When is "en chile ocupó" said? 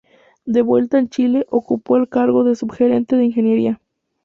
0.97-1.95